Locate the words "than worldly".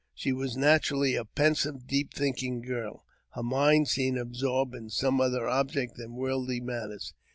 5.95-6.59